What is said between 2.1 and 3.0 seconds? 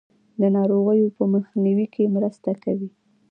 مرسته کوي.